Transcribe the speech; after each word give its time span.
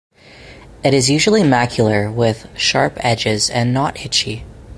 It 0.83 0.95
is 0.95 1.11
usually 1.11 1.43
macular 1.43 2.11
with 2.11 2.47
sharp 2.57 2.93
edges 3.05 3.51
and 3.51 3.71
not 3.71 4.03
itchy. 4.03 4.45